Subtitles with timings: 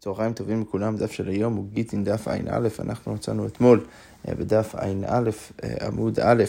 [0.00, 3.84] צהריים טובים לכולם, דף של היום הוא גיטין דף ע"א, אנחנו מצאנו אתמול
[4.28, 5.30] אה, בדף ע"א,
[5.64, 6.44] אה, עמוד א',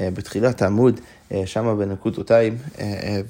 [0.00, 1.00] אה, בתחילת העמוד,
[1.44, 2.56] שם בנקודותיים,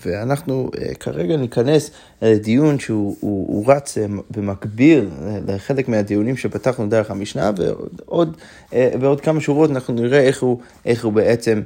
[0.07, 0.71] ואנחנו
[1.01, 1.91] כרגע ניכנס
[2.23, 3.99] לדיון שהוא הוא, הוא רץ
[4.31, 5.09] במקביל
[5.49, 8.37] לחלק מהדיונים שפתחנו דרך המשנה, ועוד,
[8.73, 11.61] ועוד כמה שורות אנחנו נראה איך הוא, איך הוא בעצם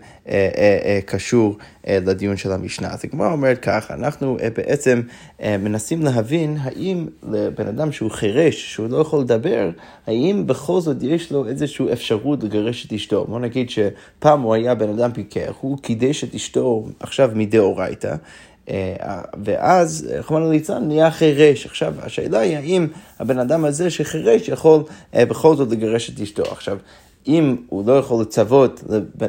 [1.07, 1.57] קשור
[1.87, 2.89] לדיון של המשנה.
[2.89, 5.01] אז הגמרא אומרת ככה, אנחנו בעצם
[5.43, 9.71] מנסים להבין האם לבן אדם שהוא חירש, שהוא לא יכול לדבר,
[10.07, 13.25] האם בכל זאת יש לו איזושהי אפשרות לגרש את אשתו.
[13.29, 18.15] בוא נגיד שפעם הוא היה בן אדם פיקח, הוא קידש את אשתו עכשיו מדאורייתא.
[18.71, 21.67] אה, ואז, רחמנא ליצלן, נהיה חירש.
[21.67, 22.87] עכשיו, השאלה היא האם
[23.19, 24.83] הבן אדם הזה שחירש יכול
[25.15, 26.43] אה, בכל זאת לגרש את אשתו.
[26.43, 26.79] עכשיו,
[27.29, 28.85] אם הוא לא יכול לצוות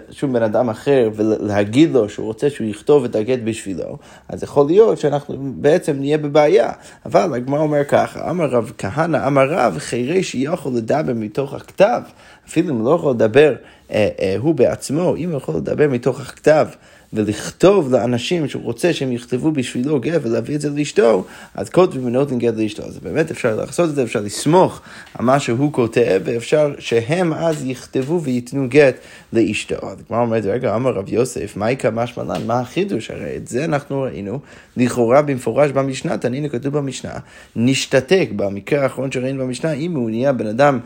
[0.09, 3.97] לשום בן אדם אחר ולהגיד לו שהוא רוצה שהוא יכתוב את הגט בשבילו,
[4.29, 6.71] אז יכול להיות שאנחנו בעצם נהיה בבעיה.
[7.05, 12.01] אבל הגמרא אומר ככה, אמר רב כהנא, אמר רב, חירש יכול לדבר מתוך הכתב,
[12.47, 13.55] אפילו אם הוא לא יכול לדבר
[13.91, 16.67] אה, אה, הוא בעצמו, אם הוא יכול לדבר מתוך הכתב.
[17.13, 22.39] ולכתוב לאנשים שהוא רוצה שהם יכתבו בשבילו גט ולהביא את זה לאשתו, אז כותבים ונותנים
[22.39, 22.83] גט לאשתו.
[22.83, 24.81] אז באמת אפשר לעשות את זה, אפשר לסמוך
[25.13, 28.95] על מה שהוא כותב, ואפשר שהם אז יכתבו וייתנו גט
[29.33, 29.89] לאשתו.
[29.89, 32.47] אז כמו אומרת, רגע, אמר רב יוסף, מה יקרה משמע לן?
[32.47, 33.11] מה החידוש?
[33.11, 34.39] הרי את זה אנחנו ראינו
[34.77, 37.11] לכאורה במפורש במשנה, תנינו כתוב במשנה,
[37.55, 40.79] נשתתק במקרה האחרון שראינו במשנה, אם הוא נהיה בן אדם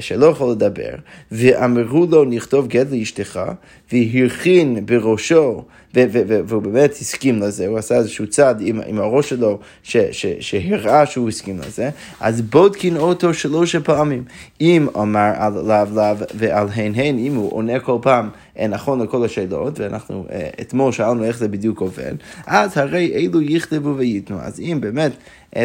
[0.00, 0.94] שלא יכול לדבר,
[1.32, 3.40] ואמרו לו נכתוב גט לאשתך,
[3.92, 9.58] והרכין בראשו, והוא באמת הסכים לזה, הוא עשה איזשהו צעד עם, עם הראש שלו
[10.40, 14.24] שהראה שהוא הסכים לזה, אז בודקין אותו שלוש פעמים.
[14.60, 19.24] אם אמר עליו לאו ועל הן הן, אם הוא עונה כל פעם אה, נכון לכל
[19.24, 22.14] השאלות, ואנחנו אה, אתמול שאלנו איך זה בדיוק עובד,
[22.46, 24.40] אז הרי אלו יכתבו וייתנו.
[24.40, 25.12] אז אם באמת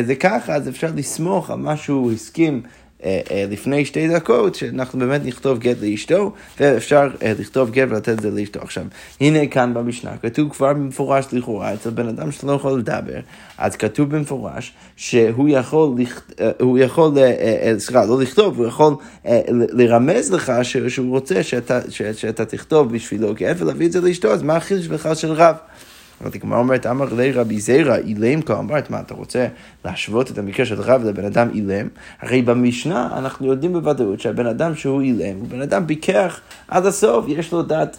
[0.02, 2.62] זה ככה, אז אפשר לסמוך על מה שהוא הסכים.
[3.06, 8.10] אה, אה, לפני שתי דקות, שאנחנו באמת נכתוב גט לאשתו, ואפשר אה, לכתוב גט ולתת
[8.10, 8.60] את זה לאשתו.
[8.62, 8.84] עכשיו,
[9.22, 13.20] הנה כאן במשנה, כתוב כבר במפורש לכאורה, אצל בן אדם שלא יכול לדבר,
[13.58, 15.96] אז כתוב במפורש שהוא יכול,
[16.60, 17.14] הוא יכול,
[17.78, 18.96] סליחה, לא לכתוב, הוא יכול
[19.50, 21.80] לרמז לך שהוא רוצה שאתה,
[22.14, 25.56] שאתה תכתוב בשבילו גט ולהביא את זה לאשתו, אז מה החידוש בכלל של רב?
[26.22, 29.48] אבל הגמרא אומרת, אמר לי רבי זיירא, אילם כה אמרת, מה אתה רוצה
[29.86, 31.88] להשוות את המקרה של רב לבן אדם אילם?
[32.22, 37.26] הרי במשנה אנחנו יודעים בוודאות שהבן אדם שהוא אילם הוא בן אדם פיקח עד הסוף,
[37.28, 37.98] יש לו דעת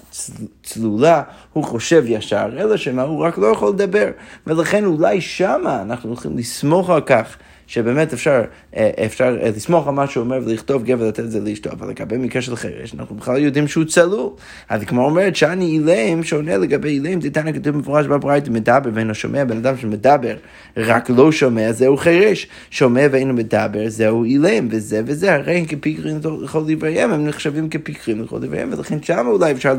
[0.63, 1.23] צלולה,
[1.53, 4.11] הוא חושב ישר, אלא שמה, הוא רק לא יכול לדבר.
[4.47, 7.37] ולכן אולי שמה אנחנו הולכים לסמוך על כך.
[7.67, 8.43] שבאמת אפשר,
[8.77, 11.89] אה, אפשר אה, לסמוך על מה שהוא אומר ולכתוב גבר ולתת את זה לאשתו, אבל
[11.89, 14.31] לגבי מקרה של חרש, אנחנו בכלל יודעים שהוא צלול.
[14.69, 19.45] אז כמו אומרת שאני אילם, שעונה לגבי אילם, תתנא כתוב במפורש בברייתא, מדבר ואינו שומע,
[19.45, 20.37] בן אדם שמדבר
[20.77, 26.21] רק לא שומע, זהו חרש, שומע ואינו מדבר, זהו אילם, וזה וזה, הרי הם כפיקרים
[26.43, 29.75] לכל דבריהם, הם נחשבים כפיקרים לכל דבריהם, ולכן שם אולי אפשר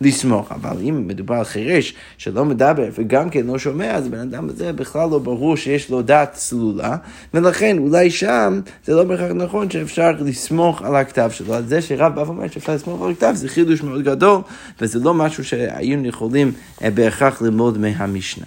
[0.00, 4.48] לסמוך, אבל אם מדובר על חרש שלא מדבר וגם כן לא שומע, אז בן אדם
[4.48, 6.96] הזה בכלל לא ברור שיש לו דעת צלולה.
[7.34, 11.54] ולכן אולי שם זה לא בהכרח נכון שאפשר לסמוך על הכתב שלו.
[11.54, 14.40] על זה שרב בא ואומר שאפשר לסמוך על הכתב זה חידוש מאוד גדול,
[14.80, 18.46] וזה לא משהו שהיינו יכולים אה, בהכרח ללמוד מהמשנה.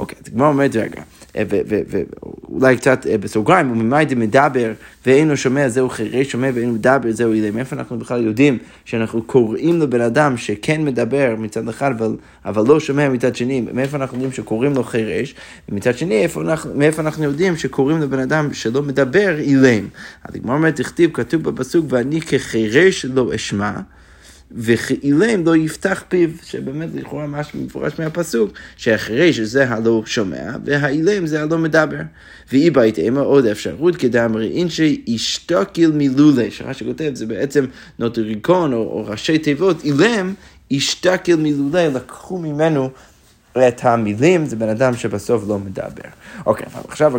[0.00, 1.02] אוקיי, אז הגמרא אומרת, רגע,
[1.36, 4.72] ואולי קצת אה, בסוגריים, וממאי דמדבר
[5.06, 7.58] ואינו שומע זהו חירש שומע ואינו מדבר זהו אילם.
[7.58, 12.80] איפה אנחנו בכלל יודעים שאנחנו קוראים לבן אדם שכן מדבר מצד אחד אבל, אבל לא
[12.80, 15.34] שומע מצד שני, מאיפה אנחנו יודעים שקוראים לו חירש,
[15.68, 19.88] ומצד שני אנחנו, מאיפה אנחנו יודעים שקוראים לבן אדם שלא מדבר אילם.
[20.24, 23.72] אז הגמרא אומרת, תכתיב, כתוב בפסוק ואני כחירש לא אשמע.
[24.56, 31.42] וכאילם לא יפתח פיו, שבאמת לכאורה משהו מפורש מהפסוק, שאחרי שזה הלא שומע, והאילם זה
[31.42, 32.00] הלא מדבר.
[32.52, 37.64] ואי בית אימה עוד אפשרות כדאמרי אינשי ישתקיל מלולה, שרש"י כותב זה בעצם
[37.98, 40.34] נוטריקון או, או ראשי תיבות, אילם
[40.70, 42.90] ישתקיל מלולה, לקחו ממנו
[43.68, 46.08] את המילים, זה בן אדם שבסוף לא מדבר.
[46.46, 47.12] אוקיי, עכשיו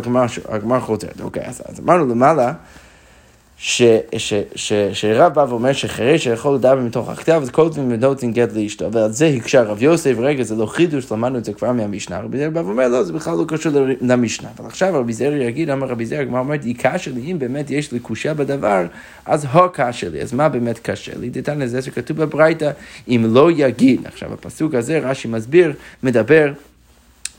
[0.48, 1.20] הגמר חוזרת.
[1.20, 2.52] אוקיי, אז, אז אמרנו למעלה
[3.58, 9.26] שרב בא ואומר שחירש שיכול לדבר מתוך הכתב, אז דברים ונותן גט לאשתו, ועל זה
[9.26, 12.60] הקשה רב יוסף, רגע, זה לא חידוש, למדנו את זה כבר מהמשנה, רבי זר בא
[12.60, 14.48] ואומר, לא, זה בכלל לא קשור למשנה.
[14.58, 17.70] אבל עכשיו רבי זר יגיד, אמר רבי זר, הגמרא אומרת, היא קשה לי, אם באמת
[17.70, 18.86] יש לי קושה בדבר,
[19.26, 21.30] אז הו קשה לי, אז מה באמת קשה לי?
[21.30, 22.70] תתן לזה שכתוב בברייתא,
[23.08, 25.72] אם לא יגיד, עכשיו הפסוק הזה, רש"י מסביר,
[26.02, 26.52] מדבר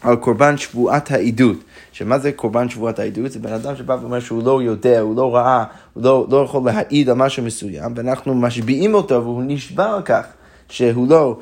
[0.01, 1.57] על קורבן שבועת העדות.
[1.91, 3.31] שמה זה קורבן שבועת העדות?
[3.31, 5.63] זה בן אדם שבא ואומר שהוא לא יודע, הוא לא ראה,
[5.93, 10.25] הוא לא, לא יכול להעיד על משהו מסוים, ואנחנו משביעים אותו והוא נשבע על כך.
[10.69, 11.37] שהוא לא,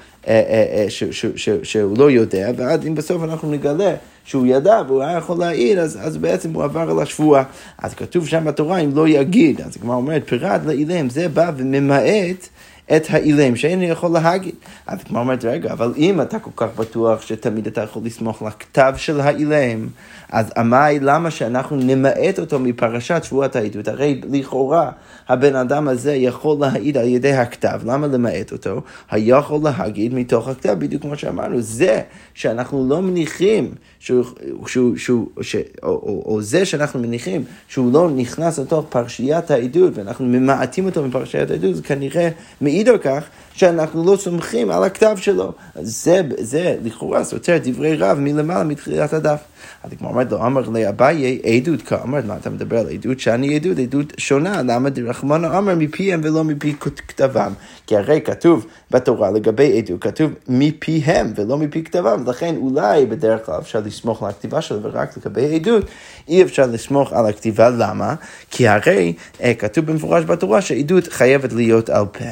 [1.63, 5.99] שהוא לא יודע, ועד אם בסוף אנחנו נגלה שהוא ידע והוא היה יכול להעיד, אז,
[6.01, 7.43] אז בעצם הוא עבר על השבועה.
[7.77, 12.49] אז כתוב שם בתורה אם לא יגיד, אז הגמרא אומרת, פירט לאילם, זה בא וממעט
[12.95, 14.55] את האילם שאין יכול להגיד.
[14.87, 18.93] אז כמו אומרת, רגע, אבל אם אתה כל כך בטוח שתמיד אתה יכול לסמוך לכתב
[18.97, 19.87] של האילם,
[20.29, 23.87] אז אמי, למה שאנחנו נמעט אותו מפרשת שבועת העדות?
[23.87, 24.91] הרי לכאורה
[25.27, 28.81] הבן אדם הזה יכול להעיד על ידי הכתב, למה למעט אותו?
[29.11, 32.01] היכול להגיד מתוך הכתב, בדיוק כמו שאמרנו, זה
[32.33, 34.23] שאנחנו לא מניחים, שהוא,
[34.67, 39.93] שהוא, שהוא, ש, או, או, או זה שאנחנו מניחים שהוא לא נכנס לתוך פרשיית העדות
[39.95, 42.29] ואנחנו ממעטים אותו מפרשיית העדות, זה כנראה
[42.61, 43.23] מעיד על כך
[43.55, 45.53] שאנחנו לא סומכים על הכתב שלו.
[45.75, 49.39] זה, זה לכאורה סותר דברי רב מלמעלה מתחילת הדף.
[49.83, 53.19] אז כמו אומרת לו, אמר לאביי עדות כאמר, מה אתה מדבר על עדות?
[53.19, 57.53] שאני עדות, עדות שונה, למה דרחמנו אמר מפיהם ולא מפי כתבם?
[57.87, 63.59] כי הרי כתוב בתורה לגבי עדות, כתוב מפיהם ולא מפי כתבם, לכן אולי בדרך כלל
[63.59, 65.85] אפשר לסמוך על הכתיבה שלו, ורק לגבי עדות
[66.27, 68.15] אי אפשר לסמוך על הכתיבה, למה?
[68.51, 72.25] כי הרי אה, כתוב במפורש בתורה שעדות חייבת להיות על פה.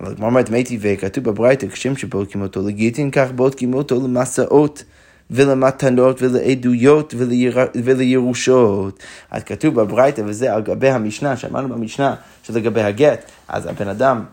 [0.00, 4.84] אבל כמו אומרת, מתי וכתוב בברייתא, כשם שבודקים אותו לגיטין, כך בודקים אותו למסעות.
[5.30, 7.58] ולמתנות ולעדויות וליר...
[7.84, 9.02] ולירושות.
[9.30, 14.24] אז כתוב בברייתא, וזה על גבי המשנה, שאמרנו במשנה, שלגבי הגט, אז הבן אדם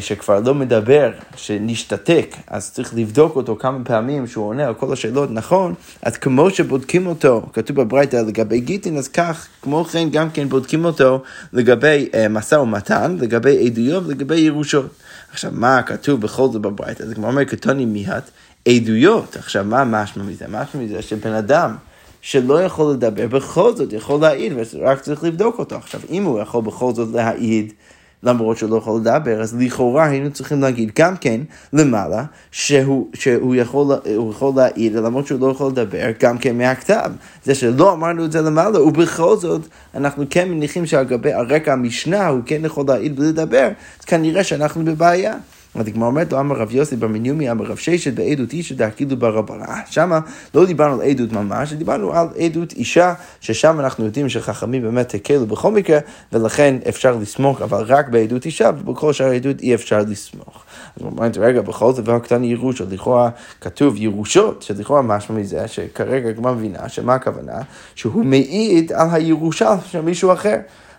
[0.00, 5.30] שכבר לא מדבר, שנשתתק, אז צריך לבדוק אותו כמה פעמים שהוא עונה על כל השאלות
[5.30, 10.48] נכון, אז כמו שבודקים אותו, כתוב בברייתא לגבי גיטין, אז כך, כמו כן גם כן
[10.48, 14.86] בודקים אותו לגבי משא ומתן, לגבי עדויות ולגבי ירושות.
[15.32, 17.06] עכשיו, מה כתוב בכל זאת בברייתא?
[17.06, 18.30] זה כמו אומר קטוני מיהת,
[18.68, 19.36] עדויות.
[19.36, 20.44] עכשיו, מה משמע מזה?
[20.48, 21.74] משמע מזה שבן אדם
[22.20, 25.76] שלא יכול לדבר, בכל זאת יכול להעיד, ורק צריך לבדוק אותו.
[25.76, 27.72] עכשיו, אם הוא יכול בכל זאת להעיד,
[28.22, 31.40] למרות שהוא לא יכול לדבר, אז לכאורה היינו צריכים להגיד גם כן
[31.72, 33.86] למעלה, שהוא, שהוא יכול,
[34.30, 37.10] יכול להעיד, למרות שהוא לא יכול לדבר, גם כן מהכתב.
[37.44, 42.40] זה שלא אמרנו את זה למעלה, ובכל זאת אנחנו כן מניחים שעל הרקע המשנה הוא
[42.46, 43.68] כן יכול להעיד ולדבר,
[44.00, 45.34] אז כנראה שאנחנו בבעיה.
[45.74, 49.16] אז הגמרא אומרת לו, אמר רב יוסי בר מניומי, אמר רב ששת בעדות אישה דאכילו
[49.16, 49.80] ברבנה.
[49.90, 50.20] שמה
[50.54, 55.46] לא דיברנו על עדות ממש, דיברנו על עדות אישה, ששם אנחנו יודעים שחכמים באמת הקלו
[55.46, 55.98] בכל מקרה,
[56.32, 60.64] ולכן אפשר לסמוך, אבל רק בעדות אישה, ובכל שאר העדות אי אפשר לסמוך.
[60.96, 63.30] אז הוא אומר, רגע, בכל זאת דבר קטן ירושות, לכאורה
[63.60, 67.60] כתוב ירושות, שלכאורה משהו מזה, שכרגע הגמרא מבינה, שמה הכוונה?
[67.94, 70.56] שהוא מעיד על הירושה של מישהו אחר.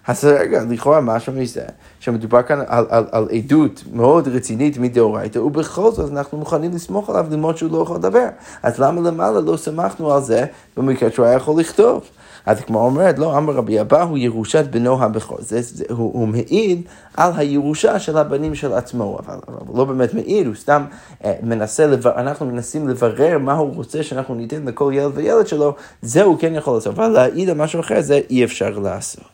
[0.07, 1.65] אז רגע, לכאורה משהו מזה,
[2.00, 7.25] שמדובר כאן על, על, על עדות מאוד רצינית מדאורייתא, ובכל זאת אנחנו מוכנים לסמוך עליו
[7.31, 8.27] למרות שהוא לא יכול לדבר.
[8.63, 10.45] אז למה למעלה לא סמכנו על זה
[10.77, 12.03] במקרה שהוא היה יכול לכתוב?
[12.45, 15.38] אז כמו אומרת, לא, אמר רבי אבא הוא ירושת בנו הבכור.
[15.41, 16.81] זה, זה, הוא, הוא מעיד
[17.17, 20.85] על הירושה של הבנים של עצמו, אבל, אבל לא באמת מעיד, הוא סתם
[21.25, 25.75] אה, מנסה, לבר, אנחנו מנסים לברר מה הוא רוצה שאנחנו ניתן לכל ילד וילד שלו,
[26.01, 29.32] זה הוא כן יכול לעשות, אבל להעיד על משהו אחר, זה אי אפשר לעשות.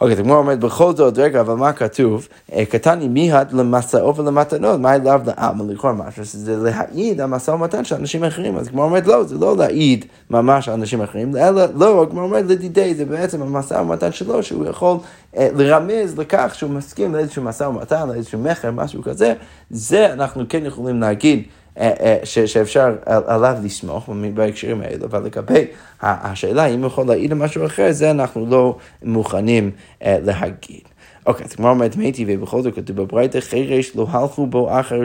[0.00, 2.28] אוקיי, אתה כמו אומרת, בכל זאת, רגע, אבל מה כתוב?
[2.52, 7.84] אה, קטני מיהד למסעו ולמתנות, מה אליו לעלמא לכאורה משהו, שזה להעיד על משא ומתן
[7.84, 8.56] של אנשים אחרים.
[8.56, 12.44] אז כמו אומרת, לא, זה לא להעיד ממש על אנשים אחרים, אלא לא, כמו אומרת,
[12.48, 14.96] לדידי, זה בעצם המשא ומתן שלו, שהוא יכול
[15.36, 19.34] אה, לרמז לכך שהוא מסכים לאיזשהו משא ומתן, לאיזשהו מכר, משהו כזה,
[19.70, 21.42] זה אנחנו כן יכולים להגיד.
[21.78, 25.64] אה, אה, שאפשר עליו לסמוך בהקשרים האלה, אבל לגבי
[26.00, 29.70] השאלה אם הוא יכול להעיד על משהו אחר, זה אנחנו לא מוכנים
[30.02, 30.80] אה, להגיד.
[31.26, 35.00] אוקיי, אז כמו אומרת מתי, ובכל זאת כתוב בברייתא, חירש לא הלכו בו אחר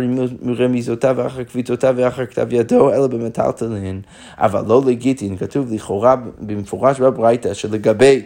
[0.59, 4.01] רמיזותיו ואחר קביצותיו ואחר כתב ידו, אלא במטלטלין.
[4.37, 8.21] אבל לא לגיטין, כתוב לכאורה במפורש בברייתא שלגבי...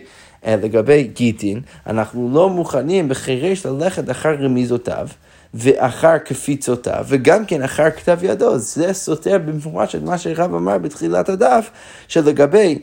[0.48, 5.07] לגבי גיטין, אנחנו לא מוכנים בחירש ללכת אחר רמיזותיו.
[5.57, 8.57] ואחר קפיצותיו, וגם כן אחר כתב ידו.
[8.57, 11.69] זה סותר במפורש את מה שרב אמר בתחילת הדף,
[12.07, 12.79] שלגבי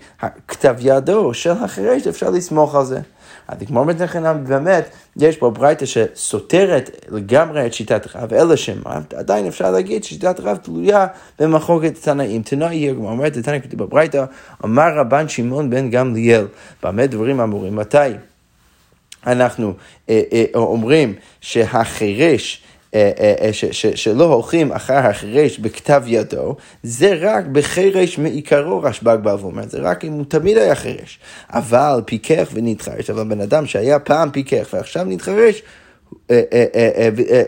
[0.48, 3.00] כתב ידו של החירש אפשר לסמוך על זה.
[3.48, 9.46] אז כמו מתנחנם, באמת, יש פה ברייתא שסותרת לגמרי את שיטת רב, אלא שמה, עדיין
[9.46, 11.06] אפשר להגיד ששיטת רב תלויה
[11.38, 12.42] במחוקת תנאים.
[12.42, 14.24] תנא יהיה, כמו אומרת, תנא כתוב בברייתא,
[14.64, 16.46] אמר רבן שמעון בן גמליאל,
[16.82, 17.76] במה דברים אמורים?
[17.76, 17.98] מתי?
[19.26, 19.72] אנחנו
[20.08, 22.62] אה, אה, אומרים שהחירש
[22.94, 29.36] אה, ש, ש, שלא הולכים אחר החירש בכתב ידו, זה רק בחירש מעיקרו רשב"ג בא
[29.40, 31.18] ואומר, זה רק אם הוא תמיד היה חירש.
[31.50, 35.62] אבל פיקח ונתחרש, אבל בן אדם שהיה פעם פיקח ועכשיו נתחרש,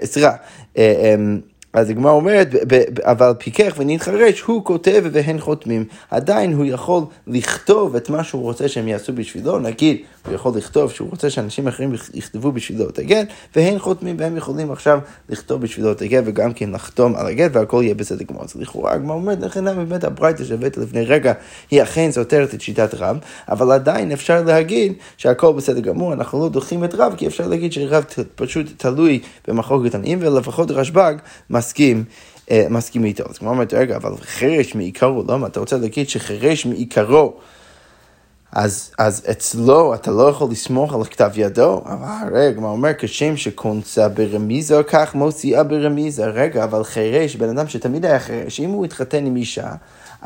[0.05, 0.33] סליחה,
[0.77, 1.41] אמ,
[1.73, 2.49] אז הגמרא אומרת,
[3.03, 5.85] אבל פיקח ונתחרש, הוא כותב והן חותמים.
[6.11, 9.97] עדיין הוא יכול לכתוב את מה שהוא רוצה שהם יעשו בשבילו, נגיד,
[10.27, 14.73] הוא יכול לכתוב שהוא רוצה שאנשים אחרים יכתבו בשבילו את הגט, והן חותמים והם יכולים
[14.73, 18.45] עכשיו לכתוב בשבילו את הגט וגם כן לחתום על הגט והכל יהיה בסדר גמור.
[18.45, 21.33] אז לכאורה הגמרא אומרת, לכן באמת הברייתא שהבאת לפני רגע
[21.71, 23.19] היא אכן סותרת את שיטת רב,
[23.49, 27.73] אבל עדיין אפשר להגיד שהכל בסדר גמור, אנחנו לא דוחים את רב, כי אפשר להגיד
[27.73, 28.05] שרב
[28.35, 31.15] פשוט תלוי במחלוקת עניים, ולפחות רשב"ג
[31.67, 32.05] מסכים.
[32.51, 33.25] אה, מסכים איתו.
[33.31, 35.47] אז כמו אומרת, רגע, אבל חירש מעיקרו, למה?
[35.47, 37.35] אתה רוצה להגיד שחירש מעיקרו
[38.53, 43.37] אז, אז אצלו אתה לא יכול לסמוך על כתב ידו, אבל רגע, מה אומר, כשם
[43.37, 46.27] שקונצה ברמיזה, כך מוציאה ברמיזה.
[46.27, 49.71] רגע, אבל חירש, בן אדם שתמיד היה חירש, אם הוא התחתן עם אישה,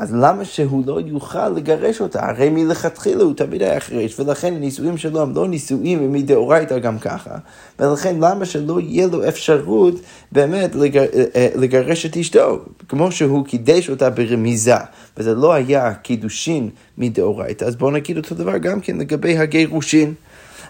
[0.01, 2.29] אז למה שהוא לא יוכל לגרש אותה?
[2.29, 7.37] הרי מלכתחילה הוא תמיד היה חירש, ולכן הנישואים שלו הם לא נישואים מדאורייתא גם ככה,
[7.79, 9.95] ולכן למה שלא יהיה לו אפשרות
[10.31, 14.75] באמת לגר, אה, אה, לגרש את אשתו, כמו שהוא קידש אותה ברמיזה,
[15.17, 20.13] וזה לא היה קידושין מדאורייתא, אז בואו נגיד אותו דבר גם כן לגבי הגירושין.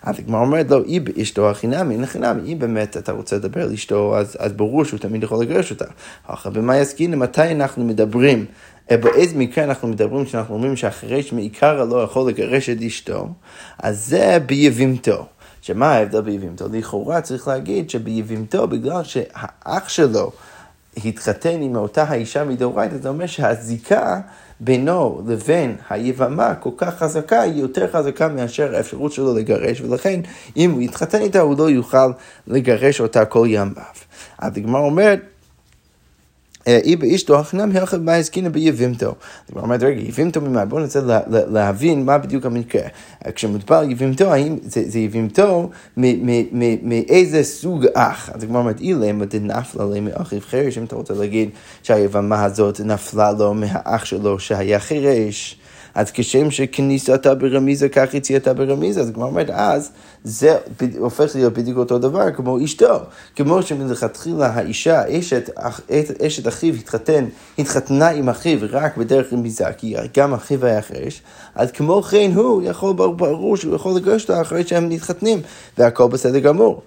[0.03, 3.74] אז הגמרא אומרת לו, היא באשתו החינמי, אין חינמי, אם באמת אתה רוצה לדבר על
[3.74, 5.86] אשתו, אז, אז ברור שהוא תמיד יכול לגרש אותה.
[6.27, 8.46] אחר במה יסכינו, מתי אנחנו מדברים
[8.89, 13.29] באיזה מקרה אנחנו מדברים כשאנחנו אומרים שהחירש מעיקר לא יכול לגרש את אשתו,
[13.79, 15.25] אז זה ביבימתו.
[15.62, 16.65] שמה ההבדל ביבימתו?
[16.72, 20.31] לכאורה צריך להגיד שביבימתו, בגלל שהאח שלו
[21.05, 24.20] התחתן עם אותה האישה מדאורייתא, זה אומר שהזיקה
[24.63, 30.20] בינו לבין היבמה כל כך חזקה, היא יותר חזקה מאשר האפשרות שלו לגרש, ולכן
[30.58, 32.12] אם הוא יתחתן איתה, הוא לא יוכל
[32.48, 33.84] לגרש אותה כל ימיו.
[34.39, 35.20] אז הגמרא אומרת,
[36.68, 39.15] אי באשתו החנם הלכה בהזקינא ביבימתו.
[39.50, 40.65] הגמרא אומרת, רגע, יבימתו ממה?
[40.65, 42.88] בואו ננסה להבין מה בדיוק המקרה.
[43.36, 45.70] כשמדובר על יבימתו, האם זה יבימתו
[46.84, 48.30] מאיזה סוג אח?
[48.34, 51.50] אז הגמרא אומרת, אילמה דנפלה לי מאחיו חירש, אם אתה רוצה להגיד
[51.84, 55.61] שהיבמה הזאת נפלה לו מהאח שלו שהיה חירש.
[55.95, 59.01] אז כשם שכניסתה ברמיזה, כך יציאתה ברמיזה.
[59.01, 59.91] אז כמו אומרת, אז
[60.24, 60.57] זה
[61.00, 63.00] הופך להיות בדיוק אותו דבר כמו אשתו.
[63.36, 65.50] כמו שמלכתחילה האישה, אשת,
[66.27, 67.25] אשת אחיו התחתן,
[67.60, 71.21] התחתנה עם אחיו רק בדרך רמיזה, כי גם אחיו היה חרש,
[71.55, 75.41] אז כמו כן הוא יכול, ברור שהוא יכול לגרש אותה אחרי שהם מתחתנים,
[75.77, 76.81] והכל בסדר גמור.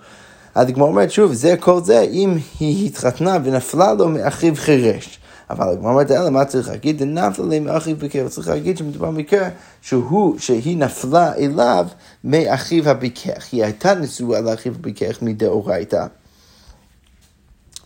[0.55, 5.19] אז הגמרא אומרת, שוב, זה כל זה אם היא התחתנה ונפלה לו מאחיו חירש.
[5.51, 6.99] אבל הגמרא אומרת, אלא מה צריך להגיד?
[6.99, 8.29] דנפלה מאחיו בקר.
[8.29, 9.49] צריך להגיד שמדובר במקרה
[9.83, 11.87] שהוא, שהיא נפלה אליו
[12.25, 13.49] מאחיו הביקח.
[13.53, 16.07] היא הייתה נשואה לאחיו הביקח מדאורייתא.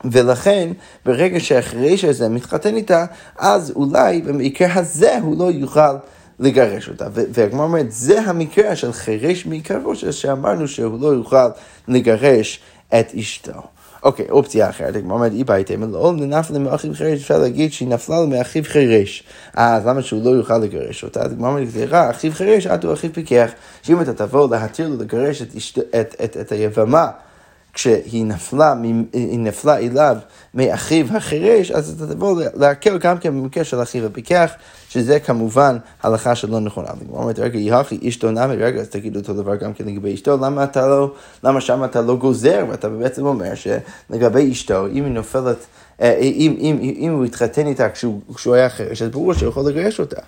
[0.05, 0.73] ולכן,
[1.07, 3.05] ברגע שהחירש הזה מתחתן איתה,
[3.39, 5.97] אז אולי במקרה הזה הוא לא יוכל
[6.39, 7.09] לגרש אותה.
[7.13, 11.49] והגמרא אומרת, זה המקרה של חירש מעיקרו, שאמרנו שהוא לא יוכל
[11.89, 13.63] לגרש את אשתו.
[14.03, 18.27] אוקיי, אופציה אחרת, הגמרא אומרת, אי בייתם, לא נפלה מאחיו חירש, אפשר להגיד שהיא נפלה
[18.27, 19.23] מאחיו חירש.
[19.59, 21.23] אה, אז למה שהוא לא יוכל לגרש אותה?
[21.23, 23.51] אז הגמרא אומרת, רע, אחיו חירש, עד הוא אחיו פיקח.
[23.83, 27.11] שאם אתה תבוא להתיר לו לגרש את, את, את, את היבמה
[27.79, 28.75] כשהיא נפלה,
[29.39, 30.17] נפלה אליו
[30.55, 34.53] מאחיו החירש, אז אתה תבוא להקל גם כן במקרה של אחיו הפיקח,
[34.89, 36.89] שזה כמובן הלכה שלא נכונה.
[36.89, 40.37] אני אומרת, רגע, יהכי אשתו נמי, רגע, אז תגידו אותו דבר גם כן לגבי אשתו,
[40.37, 41.13] למה אתה לא,
[41.45, 45.57] למה שם אתה לא גוזר, ואתה בעצם אומר שלגבי אשתו, אם היא נופלת...
[46.01, 49.69] אה, אם, אם, אם, הוא התחתן איתה כשהוא, כשהוא היה חירש, אז ברור שהוא יכול
[49.69, 50.21] לגרש אותה.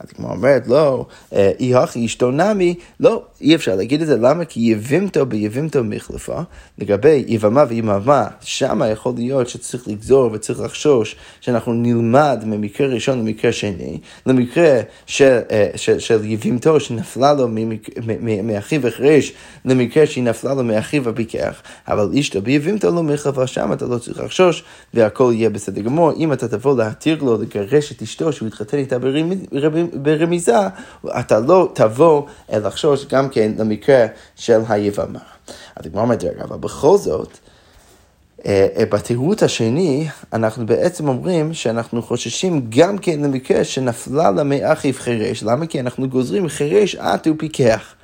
[0.00, 4.16] אז כמו אומרת, לא, אה, אי הכי אשתו נמי, לא, אי אפשר להגיד את זה,
[4.16, 4.44] למה?
[4.44, 6.40] כי יבימתו ביבימתו מחלפה,
[6.78, 13.52] לגבי יבמה ויממה, שמה יכול להיות שצריך לגזור וצריך לחשוש שאנחנו נלמד ממקרה ראשון למקרה
[13.52, 17.48] שני, למקרה של, אה, של, של יבימתו שנפלה לו
[18.42, 19.32] מאחיו החרש,
[19.64, 24.20] למקרה שהיא נפלה לו מאחיו הביקח, אבל אשתו ביבימתו לא מחלפה, שם אתה לא צריך
[24.20, 24.64] לחשוש,
[24.94, 26.12] והכל יהיה בסדר גמור.
[26.12, 28.98] אם אתה תבוא להתיר לו לגרש את אשתו שהוא יתחתן איתה
[29.92, 30.56] ברמיזה,
[31.06, 34.06] אתה לא תבוא לחשוש גם כן למקרה
[34.36, 35.18] של היבמה.
[35.76, 37.38] אז הגמרא אומרת, אבל בכל זאת,
[38.46, 44.94] אה, אה, בתירוץ השני, אנחנו בעצם אומרים שאנחנו חוששים גם כן למקרה שנפלה לה מאחיו
[44.94, 45.42] חירש.
[45.42, 45.66] למה?
[45.66, 47.95] כי אנחנו גוזרים חירש עט ופיקח.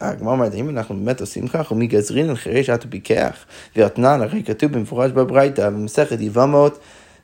[0.00, 3.44] הגמרא אומרת, אם אנחנו באמת עושים כך, ומגזרין על חירש עט ופיקח,
[3.76, 6.78] ואתנן, הרי כתוב במפורש בברייתא, במסכת יבמות,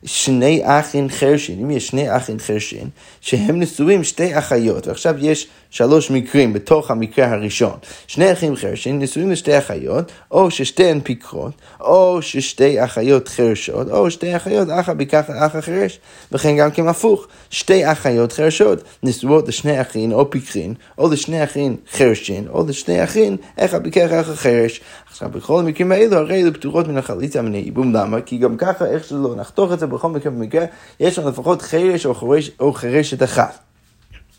[0.04, 2.88] שני אחים חרשים, אם יש שני אחים חרשים,
[3.21, 7.78] שהם נשואים שתי אחיות, ועכשיו יש שלוש מקרים בתוך המקרה הראשון.
[8.07, 14.37] שני אחים חרשים נשואים לשתי אחיות, או ששתיהן פיקחות, או ששתי אחיות חרשות, או שתי
[14.37, 15.99] אחיות אחא ביקח אח החרש.
[16.33, 21.76] וכן גם כן הפוך, שתי אחיות חרשות נשואות לשני אחים או פיקחין, או לשני אחים
[21.92, 24.80] חרשים, או לשני אחים איך ביקח אח החרש.
[25.11, 27.95] עכשיו, בכל המקרים האלו, הרי אלו פטורות מן החליצה מן הייבום.
[27.95, 28.21] למה?
[28.21, 30.64] כי גם ככה, איך שלא נחתוך את זה בכל מקרה ומקרה,
[31.00, 33.59] יש לנו לפחות חרש או, חרש, או חרשת אחת.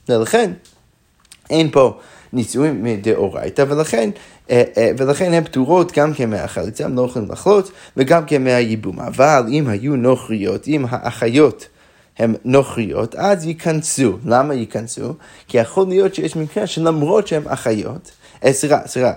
[0.10, 0.52] ולכן,
[1.50, 1.98] אין פה
[2.34, 4.10] נישואים מדאורייתא, ולכן,
[4.50, 9.00] אה, אה, ולכן הן פטורות גם כן מהחליצה, הם לא יכולים לחלוץ, וגם כן מהייבום.
[9.00, 11.68] אבל אם היו נוכריות, אם האחיות
[12.20, 14.18] הן נוכריות, אז ייכנסו.
[14.26, 15.14] למה ייכנסו?
[15.48, 18.12] כי יכול להיות שיש מקרה שלמרות שהן אחיות,
[18.46, 19.12] אה, סליחה, סליחה,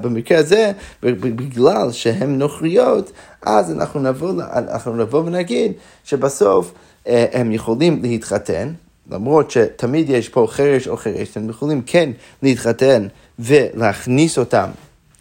[0.00, 3.12] במקרה הזה, בגלל שהן נוכריות,
[3.46, 5.72] אז אנחנו נבוא, אנחנו נבוא ונגיד
[6.04, 6.72] שבסוף
[7.06, 8.72] הם יכולים להתחתן,
[9.10, 12.10] למרות שתמיד יש פה חרש או חרש, הם יכולים כן
[12.42, 13.06] להתחתן
[13.38, 14.68] ולהכניס אותם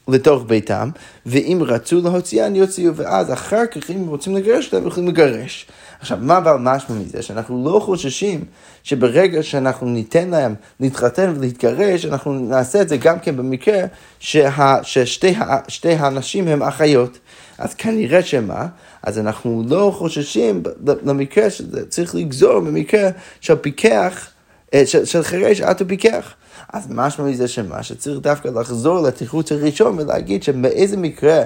[0.08, 0.90] לתוך ביתם,
[1.26, 5.68] ואם רצו להוציאן יוציאו, ואז אחר כך אם רוצים לגרש אותם, יכולים לגרש.
[6.00, 7.22] עכשיו, מה אבל משמע מזה?
[7.22, 8.46] שאנחנו לא חוששים
[8.86, 13.80] שברגע שאנחנו ניתן להם להתחתן ולהתגרש, אנחנו נעשה את זה גם כן במקרה
[14.20, 17.20] שה, ששתי הנשים הן אחיות.
[17.58, 18.68] אז כנראה שמה?
[19.04, 20.64] אז אנחנו לא חוששים
[21.06, 23.10] למקרה שזה צריך לגזור במקרה
[23.42, 24.28] של פיקח,
[24.74, 26.34] אה, של, חירש עד הפיקח.
[26.74, 27.84] אז משמע מזה שמה?
[27.84, 31.44] שצריך דווקא לחזור לתירוץ הראשון ולהגיד שבאיזה מקרה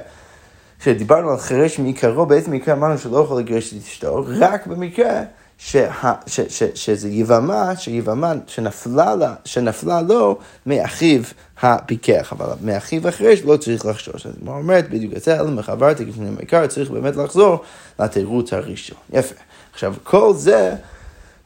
[0.79, 4.25] כשדיברנו על חירש מעיקרו, באיזה מקרה אמרנו שלא יכול לגרש את אשתו?
[4.39, 5.23] רק במקרה
[5.61, 11.21] שה, ש, ש, שזה יבמה, שיבמה שנפלה, לה, שנפלה לו מאחיו
[11.61, 14.25] הפיקח, אבל מאחיו החרש לא צריך לחשוש.
[14.25, 17.63] אז הוא אומרת, בדיוק את זה, אלא מחברתי לפני העיקר, צריך באמת לחזור
[17.99, 18.97] לתירוץ הראשון.
[19.13, 19.35] יפה.
[19.73, 20.75] עכשיו, כל זה...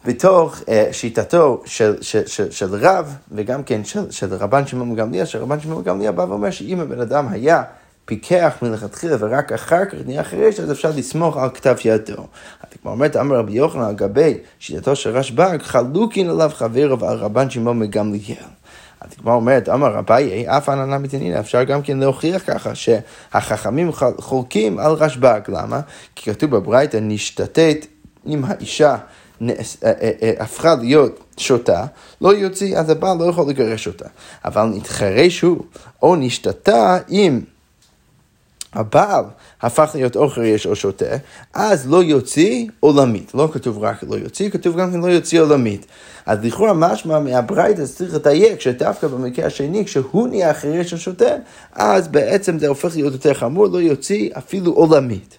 [0.06, 5.26] בתוך uh, שיטתו של, של, של, של רב, וגם כן של, של רבן שמעון גמליאל,
[5.26, 7.64] שרבן שמעון גמליאל בא ואומר שאם הבן אדם היה
[8.06, 12.14] פיקח מלכתחילה ורק אחר כך נהיה חירש, אז אפשר לסמוך על כתב ידו.
[12.14, 17.18] אז כמו אומרת, אמר רבי יוחנן על גבי שיטתו של רשב"ג, חלוקין עליו חברו ועל
[17.18, 18.46] רבן שמעון מגמליאל.
[19.02, 24.80] אז כמו אומרת, אמר אביי, אף עננה מתנינא, אפשר גם כן להוכיח ככה שהחכמים חולקים
[24.80, 25.80] על רשב"ג, למה?
[26.16, 27.86] כי כתוב בברייתא, נשתתת
[28.26, 28.98] עם האישה
[29.42, 31.86] אה, אה, אה, הפכה להיות שותה,
[32.22, 34.06] לא יוציא, אז הבעל לא יכול לגרש אותה.
[34.46, 35.64] אבל נתחרש הוא,
[36.02, 37.42] או נשתתה עם...
[38.74, 39.26] הבעל
[39.62, 41.16] הפך להיות או חריש או שותה,
[41.54, 43.32] אז לא יוציא עולמית.
[43.34, 45.86] לא כתוב רק לא יוציא, כתוב גם כן לא יוציא עולמית.
[46.26, 51.36] אז לכאורה משמע מהברייתא צריך לדייק שדווקא במקרה השני, כשהוא נהיה חריש או שותה,
[51.74, 55.38] אז בעצם זה הופך להיות יותר חמור, לא יוציא אפילו עולמית.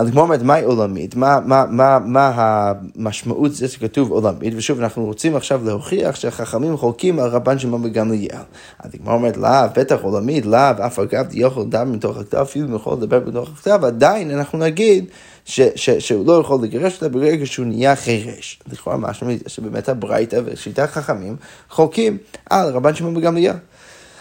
[0.00, 1.14] אז כמו אומרת, מהי עולמית?
[1.14, 4.54] מה, מה, מה, מה המשמעות זה שכתוב עולמית?
[4.56, 8.42] ושוב, אנחנו רוצים עכשיו להוכיח שהחכמים חולקים על רבן שמעון בגמליאל.
[8.78, 12.74] אז כמו אומרת, לאו, בטח עולמית, לאו, אף אגב יכול לדבר מתוך הכתב, אפילו אם
[12.74, 15.04] יכול לדבר מתוך הכתב, עדיין אנחנו נגיד
[15.44, 18.60] ש, ש, שהוא לא יכול לגרש אותה ברגע שהוא נהיה חירש.
[18.72, 21.36] לכאורה משהו שבאמת הברייתא ושיטת חכמים
[21.70, 22.18] חולקים
[22.50, 23.56] על רבן שמעון בגמליאל.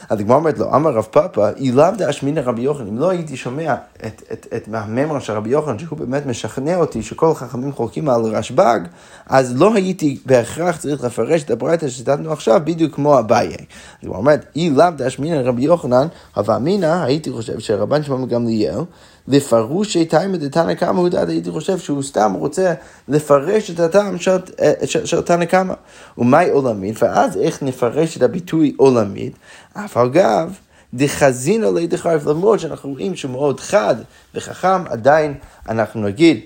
[0.09, 3.75] אז הגמרא אומרת לו, אמר רב פאפא, אילאו דאשמינא רבי יוחנן, אם לא הייתי שומע
[4.05, 8.21] את, את, את מהממר של רבי יוחנן, שהוא באמת משכנע אותי שכל החכמים חולקים על
[8.21, 8.79] רשב"ג,
[9.27, 13.47] אז לא הייתי בהכרח צריך לפרש את הברייתא שציטטנו עכשיו, בדיוק כמו אביי.
[13.47, 18.79] אז הוא אומר, אילאו דאשמינא רבי יוחנן, הווה אמינא, הייתי חושב שרבן שמעון גמליאל,
[19.27, 22.73] לפרושי תימא דתנא קמא הוא דעת, הייתי חושב שהוא סתם רוצה
[23.07, 25.73] לפרש את הטעם של, אה, תנא קמא.
[26.17, 27.03] ומהי עולמית?
[27.03, 29.33] ואז איך נפרש את הביטוי עולמית?
[29.73, 30.53] אף אגב,
[30.93, 33.95] דחזין עלי דחרף, למרות שאנחנו רואים שהוא מאוד חד
[34.35, 35.33] וחכם, עדיין
[35.69, 36.39] אנחנו נגיד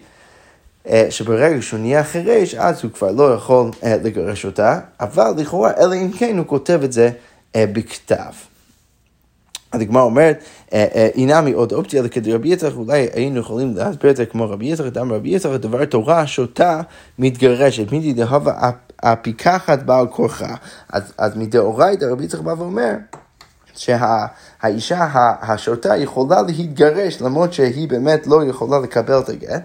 [0.88, 5.72] אה, שברגע שהוא נהיה חירש, אז הוא כבר לא יכול אה, לגרש אותה, אבל לכאורה,
[5.78, 7.10] אלא אם כן הוא כותב את זה
[7.58, 8.53] בכתב.
[9.74, 10.44] אז הגמרא אומרת,
[11.16, 14.86] הנה מעוד אופציה לכדי רבי יצחק, אולי היינו יכולים להסביר את זה כמו רבי יצחק,
[14.86, 16.82] דם רבי יצחק, דבר תורה שותה
[17.20, 18.70] מתגרשת, מידי דהבה
[19.04, 20.56] הפיקחת בעל כורחה.
[20.90, 22.94] אז, אז מדאורייתא רבי יצחק בא ואומר,
[23.76, 25.08] שהאישה
[25.42, 29.62] השוטה יכולה להתגרש למרות שהיא באמת לא יכולה לקבל את הגט.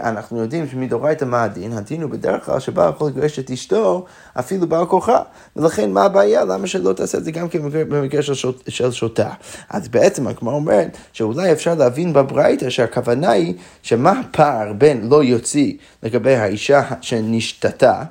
[0.00, 1.72] אנחנו יודעים שמדאורייתא מה הדין?
[1.72, 4.04] הדין הוא בדרך כלל שבעל יכול לגרש את אשתו
[4.38, 5.22] אפילו בעל כוחה.
[5.56, 6.44] ולכן מה הבעיה?
[6.44, 9.30] למה שלא תעשה את זה גם כן במקרה של, שוט, של שוטה?
[9.70, 15.72] אז בעצם הגמרא אומרת שאולי אפשר להבין בברייתא שהכוונה היא שמה הפער בין לא יוציא
[16.02, 18.02] לגבי האישה שנשתתה,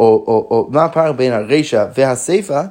[0.00, 2.62] או, או, או מה הפער בין הרישא והסיפא?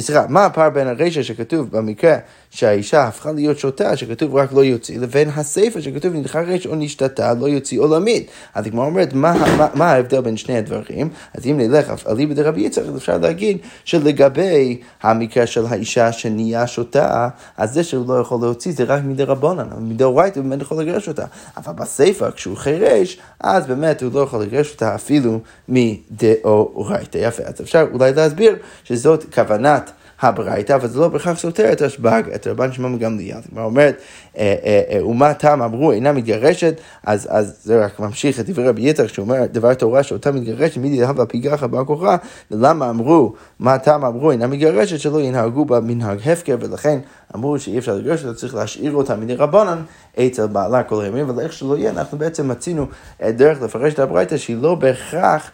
[0.00, 2.16] סליחה, מה הפער בין הרישא שכתוב במקרה
[2.54, 7.34] שהאישה הפכה להיות שוטה, שכתוב רק לא יוציא, לבין הסיפא שכתוב נדחה ריש או נשתתה,
[7.34, 8.30] לא יוציא עולמית.
[8.54, 11.08] אז הגמרא אומרת, מה, מה, מה ההבדל בין שני הדברים?
[11.34, 17.28] אז אם נלך על ליבא דרבי יצחק, אפשר להגיד שלגבי המקרה של האישה שנהיה שוטה,
[17.56, 21.08] אז זה שהוא לא יכול להוציא זה רק מדי רבונן, מדאורייתא הוא באמת יכול לגרש
[21.08, 21.24] אותה.
[21.56, 27.18] אבל בסיפא, כשהוא חירש, אז באמת הוא לא יכול לגרש אותה אפילו מדאורייתא.
[27.18, 29.90] יפה, אז אפשר אולי להסביר שזאת כוונת
[30.22, 33.38] הברייתא, אבל זה לא בהכרח סותר את השב"ג, את רבן שמעון גמליאל.
[33.48, 34.00] כלומר אומרת,
[34.38, 38.82] אה, אה, אה, ומה טעם אמרו אינה מתגרשת, אז, זה רק ממשיך את דברי רבי
[38.82, 42.16] יצחק שאומר דבר תורה שאותה מתגרשת, מי דהבה והפיגחה בר כוחה,
[42.50, 46.98] ולמה אמרו, מה טעם אמרו אינה מתגרשת, שלא ינהגו בה מנהג הפקר, ולכן
[47.34, 49.82] אמרו שאי אפשר לגרש אותה, צריך להשאיר אותה מדי רבנן
[50.18, 52.86] אצל בעלה כל הימים, אבל איך שלא יהיה, אנחנו בעצם מצינו
[53.22, 55.50] דרך לפרש את הברייתא שהיא לא בהכרח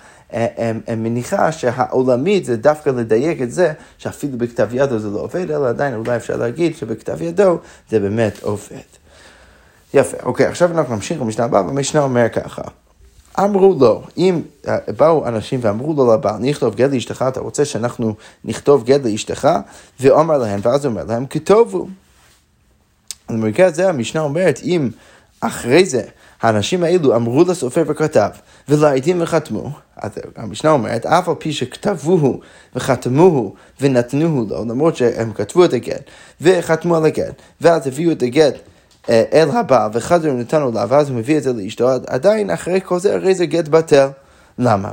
[0.96, 5.94] מניחה שהעולמית זה דווקא לדייק את זה, שאפילו בכתב ידו זה לא עובד, אלא עדיין
[5.94, 7.58] אולי אפשר להגיד שבכתב ידו
[7.90, 8.76] זה באמת עובד.
[9.94, 12.62] יפה, אוקיי, עכשיו אנחנו נמשיך במשנה הבאה, והמשנה אומר ככה.
[13.40, 18.14] אמרו לו, אם אה, באו אנשים ואמרו לו לבעל, נכתוב גד לאשתך, אתה רוצה שאנחנו
[18.44, 19.48] נכתוב גד לאשתך?
[20.00, 21.88] ואומר להם, ואז הוא אומר להם, כתובו.
[23.28, 24.90] במקרה הזה המשנה אומרת, אם
[25.40, 26.03] אחרי זה
[26.42, 28.31] האנשים האלו אמרו לסופר וכתב,
[28.68, 32.40] ולעדים וחתמו, אז המשנה אומרת, אף על פי שכתבוהו
[32.77, 36.03] וחתמוהו ונתנוהו לו, למרות שהם כתבו את הגט
[36.40, 38.55] וחתמו על הגט, ואז הביאו את הגט
[39.09, 42.98] אה, אל הבעל וחזרו ונתנו לה, ואז הוא מביא את זה לאשתו, עדיין אחרי כל
[42.98, 44.09] זה הרי זה גט בטל.
[44.59, 44.92] למה?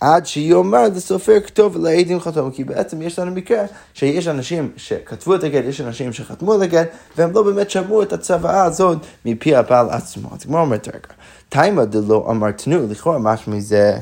[0.00, 5.44] עד שיאמר לסופר כתוב ולעדים חתום, כי בעצם יש לנו מקרה שיש אנשים שכתבו את
[5.44, 9.90] הגט, יש אנשים שחתמו על הגט, והם לא באמת שמעו את הצוואה הזאת מפי הבעל
[9.90, 10.28] עצמו.
[10.32, 11.14] אז כמו אומרת רגע,
[11.48, 13.98] תימא דלא אמרתנו, לכאורה משהו מזה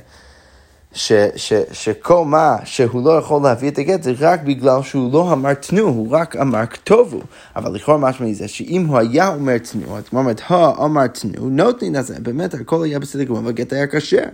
[0.95, 5.33] ש, ש, שכל מה שהוא לא יכול להביא את הגט זה רק בגלל שהוא לא
[5.33, 7.21] אמר תנו, הוא רק אמר כתובו.
[7.57, 11.49] אבל לכאורה משמע מזה שאם הוא היה אומר תנו, אז כמו אומרת, הו אמר תנו,
[11.51, 14.25] נותנין הזה, באמת הכל היה בסדר גמור והגט היה כשר.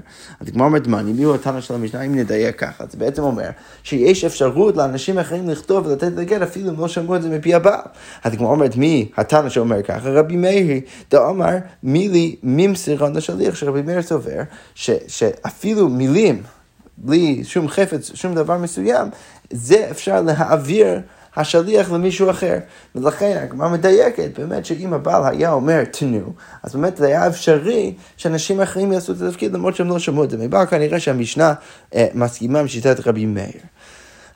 [0.40, 3.50] אז כמו אומרת, מה, מי הוא התנא של המשנה, אם נדייק ככה, זה בעצם אומר
[3.82, 7.54] שיש אפשרות לאנשים אחרים לכתוב ולתת את הגט אפילו אם לא שמעו את זה מפי
[7.54, 7.80] הבעל.
[8.24, 10.10] אז כמו אומרת, מי התנא שאומר ככה?
[10.10, 14.40] רבי מאיר, דאמר מילי ממסירון לשליח, שרבי מאיר סובר,
[14.74, 16.42] שאפילו מילים
[17.04, 19.08] בלי שום חפץ, שום דבר מסוים,
[19.50, 21.00] זה אפשר להעביר
[21.36, 22.58] השליח למישהו אחר.
[22.94, 26.32] ולכן הגמרא מדייקת, באמת שאם הבעל היה אומר תנו,
[26.62, 30.30] אז באמת זה היה אפשרי שאנשים אחרים יעשו את התפקיד למרות שהם לא שמעו את
[30.30, 30.38] זה.
[30.38, 31.54] מבעל כנראה שהמשנה
[31.94, 33.60] אה, מסכימה עם שיטת רבי מאיר.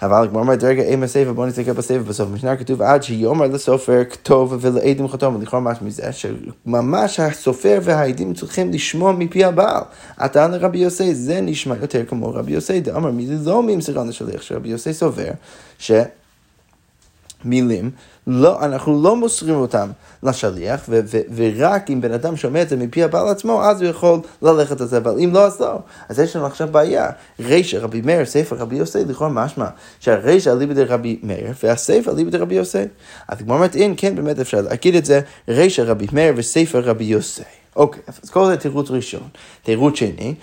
[0.02, 4.04] אבל הגמרא אומרת, רגע, אם הספר, בוא נסתכל בספר בסוף המשנה, כתוב עד שיאמר לסופר
[4.10, 9.82] כתוב ולעדים חתום, ולכאורה משהו מזה, שממש הסופר והעדים צריכים לשמוע מפי הבעל.
[10.24, 14.68] אתה לרבי יוסי, זה נשמע יותר כמו רבי יוסי, דאמר מילי לא ממסירן לשליח, שרבי
[14.68, 15.30] יוסי סובר,
[15.78, 15.92] ש...
[17.44, 17.90] מילים,
[18.26, 19.90] לא, אנחנו לא מוסרים אותם
[20.22, 23.90] לשליח, ו- ו- ורק אם בן אדם שומע את זה מפי הבעל עצמו, אז הוא
[23.90, 25.78] יכול ללכת על זה, אבל אם לא, אז לא.
[26.08, 27.10] אז יש לנו עכשיו בעיה.
[27.40, 29.66] רישא רבי מאיר, ספר רבי יוסי, לכאורה משמע
[30.00, 32.82] שהרישא אליבא דרבי מאיר, והספר אליבא דרבי יוסי.
[33.28, 37.04] אז כמו אומרת, אין, כן, באמת אפשר להגיד את זה, רישא רבי מאיר וספר רבי
[37.04, 37.42] יוסי.
[37.76, 39.28] אוקיי, אז כל זה תירוץ ראשון.
[39.62, 40.34] תירוץ שני,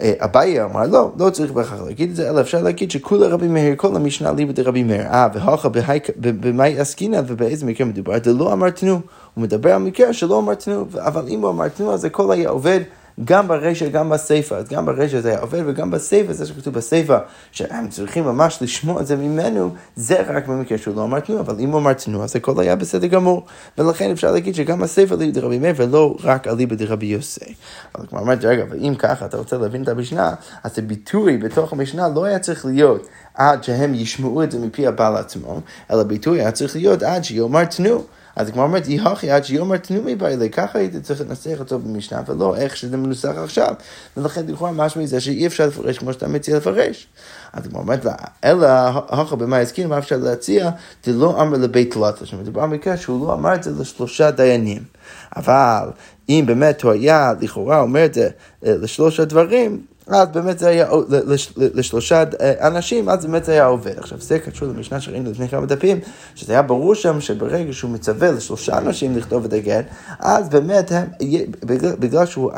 [0.00, 3.74] אביי אמר, לא, לא צריך בהכרח להגיד את זה, אלא אפשר להגיד שכולה רבי מאיר,
[3.76, 5.02] כל המשנה ליבא דרבי מאיר.
[5.02, 5.68] אה, והוכה
[6.16, 9.00] במאי עסקינא ובאיזה מקרה מדובר, דלא אמרתנו.
[9.34, 12.80] הוא מדבר על מקרה שלא אמרתנו, אבל אם הוא אמרתנו, אז הכל היה עובד.
[13.24, 17.18] גם ברישא, גם בסיפא, אז גם ברישא זה היה עובד, וגם בסיפא, זה שכתוב בסיפא,
[17.52, 21.56] שהם צריכים ממש לשמוע את זה ממנו, זה רק במקרה שהוא לא אמר תנועה, אבל
[21.60, 23.46] אם הוא אמר תנועה, אז הכל היה בסדר גמור.
[23.78, 27.54] ולכן אפשר להגיד שגם הסיפא ליבא דרבי מאיר, ולא רק אליבא דרבי יוסי.
[27.94, 31.72] אבל כמו אמרתי, רגע, אבל אם ככה אתה רוצה להבין את המשנה, אז הביטוי בתוך
[31.72, 36.40] המשנה לא היה צריך להיות עד שהם ישמעו את זה מפי הבעל עצמו, אלא הביטוי
[36.40, 38.02] היה צריך להיות עד שיאמר תנועה.
[38.38, 42.56] אז הגמרא אומרת, יהכי עד שיאמר תנומי באלה, ככה הייתי צריך לנסח אותו במשנה, ולא
[42.56, 43.74] איך שזה מנוסח עכשיו.
[44.16, 47.06] ולכן לכאורה משהו מזה שאי אפשר לפרש כמו שאתה מציע לפרש.
[47.52, 48.66] אז הגמרא אומרת לה, אלא
[49.08, 50.70] הכי במה הזכיר, מה אפשר להציע?
[51.04, 54.82] זה לא אמר לבית תלתה, שמדובר במקרה שהוא לא אמר את זה לשלושה דיינים.
[55.36, 55.88] אבל
[56.28, 58.28] אם באמת הוא היה לכאורה אומר את זה
[58.66, 60.88] אה, לשלושה דברים, אז באמת זה היה
[61.56, 63.98] לשלושה אה, אנשים, אז באמת זה היה עובד.
[63.98, 66.00] עכשיו זה קשור למשנה שראינו לפני כמה דפים,
[66.34, 69.84] שזה היה ברור שם שברגע שהוא מצווה לשלושה אנשים לכתוב את הגט,
[70.18, 71.06] אז באמת הם,
[71.98, 72.52] בגלל שהוא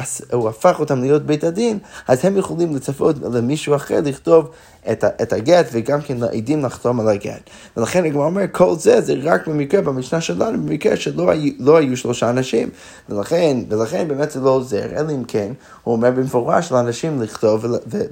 [0.49, 4.51] הפך אותם להיות בית הדין, אז הם יכולים לצפות למישהו אחר לכתוב
[4.93, 7.51] את, את הגט וגם כן לעדים לחתום על הגט.
[7.77, 11.97] ולכן הגמרא אומר, כל זה זה רק במקרה, במשנה שלנו, במקרה שלא היו, לא היו
[11.97, 12.71] שלושה אנשים.
[13.09, 15.53] ולכן, ולכן באמת זה לא עוזר, אלא אם כן,
[15.85, 17.65] הוא אומר במפורש לאנשים לכתוב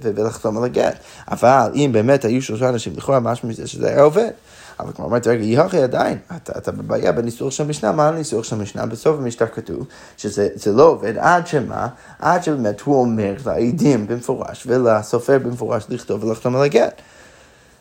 [0.03, 0.97] ולחתום על הגט.
[1.31, 4.31] אבל אם באמת היו שלושה אנשים, לכאורה משהו מזה שזה היה עובד.
[4.81, 8.57] אבל כמו אומרת, רגע, יהכי עדיין, אתה, אתה בבעיה בניסוח של המשנה, מה הניסוח של
[8.57, 8.87] המשנה?
[8.87, 9.87] בסוף המשנה כתוב
[10.17, 11.89] שזה לא עובד עד שמה?
[12.19, 17.03] עד שבאמת הוא אומר לעדים במפורש ולסופר במפורש לכתוב ולחתום על הגט.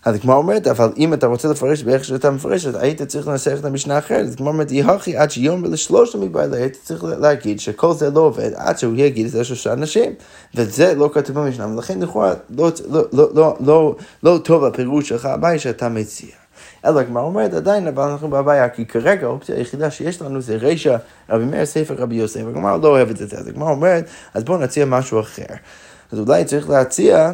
[0.06, 3.56] אז הגמרא אומרת, אבל אם אתה רוצה לפרש באיך שאתה מפרש, אז היית צריך לנסח
[3.60, 4.26] את המשנה אחרת.
[4.26, 8.52] אז הגמרא אומרת, יהכי עד שיום לשלוש מבעלה, היית צריך להגיד שכל זה לא עובד
[8.56, 10.14] עד שהוא יגיד את זה שלושה אנשים.
[10.56, 15.26] וזה לא כתוב במשנה, ולכן לכאורה לא, לא, לא, לא, לא, לא טוב הפירוש שלך
[15.26, 16.47] הבעיה שאתה מציע.
[16.86, 20.98] אלא הגמרא אומרת עדיין, אבל אנחנו בבעיה, כי כרגע האופציה היחידה שיש לנו זה רישא
[21.30, 24.58] רבי מאיר ספר רבי יוסף, והגמרא לא אוהבת את זה, אז הגמרא אומרת, אז בואו
[24.58, 25.44] נציע משהו אחר.
[26.12, 27.32] אז אולי צריך להציע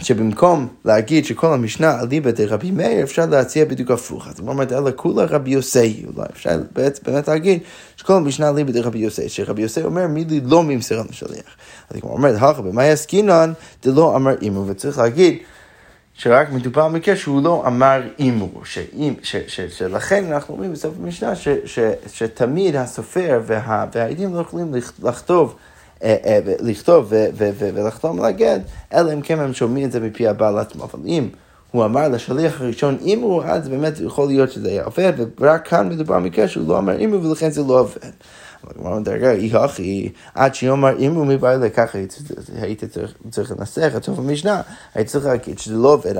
[0.00, 4.28] שבמקום להגיד שכל המשנה אליבא דרבי מאיר, אפשר להציע בדיוק הפוך.
[4.28, 6.60] אז הוא אומר, אלא כולה רבי יוסי, אולי אפשר
[7.04, 7.60] באמת להגיד
[7.96, 11.56] שכל המשנה אליבא דרבי יוסי, שרבי יוסי אומר, מי לי לא ממסר לשליח.
[11.90, 15.38] אז הוא אומר, הכה במאי עסקינן, דלא אמר אימו, וצריך להגיד
[16.14, 18.48] שרק מדובר במקרה שהוא לא אמר אימו,
[19.46, 21.32] שלכן אנחנו אומרים בסוף המשנה
[22.06, 25.56] שתמיד הסופר והעדים לא יכולים לכתוב
[26.02, 27.12] אה, אה, לכתוב
[27.58, 28.60] ולחתום על הגט,
[28.94, 30.84] אלא אם כן הם שומעים את זה מפי הבעל עצמו.
[30.84, 31.28] אבל אם
[31.70, 36.14] הוא אמר לשליח הראשון אימו, אז באמת יכול להיות שזה היה עובד, ורק כאן מדובר
[36.14, 38.10] במקרה שהוא לא אמר אימו ולכן זה לא עובד.
[38.70, 41.98] הגמרא מדרגה, אי הכי, עד שיאמר אם הוא מבעלה, ככה
[42.60, 42.84] היית
[43.30, 44.62] צריך לנסח את סוף המשנה,
[44.94, 46.16] היית צריך להגיד שזה לא עובד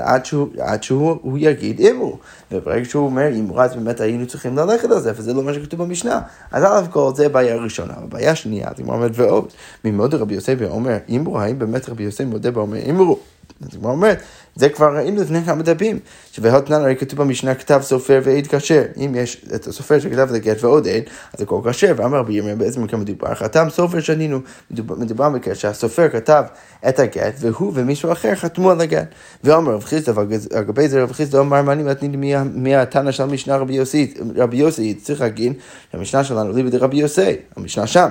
[0.59, 2.17] עד שהוא יגיד אם הוא.
[2.51, 5.53] וברגע שהוא אומר אם הוא, אז באמת היינו צריכים ללכת על זה, וזה לא מה
[5.53, 6.21] שכתוב במשנה.
[6.51, 7.93] אז א' כל זה בעיה ראשונה.
[7.97, 9.47] הבעיה השנייה, הגמרא אומרת ועוד,
[9.85, 13.17] ממוד רבי יוסי ואומר אם הוא, האם באמת רבי יוסי מודה ואומר אם הוא.
[13.61, 14.21] אז הגמרא אומרת,
[14.55, 15.99] זה כבר ראינו לפני כמה דפים,
[16.31, 18.83] שבהותנן הרי כתוב במשנה כתב סופר ועד כשר.
[18.97, 21.03] אם יש את הסופר שכתב את הגט ועוד עד,
[21.33, 24.39] אז הכל כשר, ואמר רבי ירמיה בעצם מקום מדובר, חתם סופר שנינו,
[24.71, 26.43] מדובר בכך שהסופר כתב
[26.89, 29.07] את הגט, והוא ומישהו אחר חתמו על הגט.
[29.43, 32.17] ואומר רב חיסדא, ואגבי זה רב חיסדא אמר, מה אני מתניתי
[32.53, 35.53] מהתנא של המשנה רבי יוסי, רבי יוסי, צריך להגיד,
[35.93, 38.09] המשנה שלנו ליבי דרבי יוסי, המשנה שם.